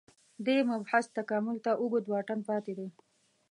[0.45, 2.87] دې مبحث تکامل ته اوږد واټن پاتې دی